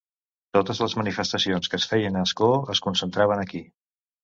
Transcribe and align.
Totes 0.57 0.79
les 0.83 0.95
manifestacions 0.99 1.71
que 1.75 1.79
es 1.83 1.87
feien 1.93 2.19
a 2.23 2.25
Ascó 2.29 2.51
es 2.77 2.85
concentraven 2.89 3.45
aquí. 3.47 3.65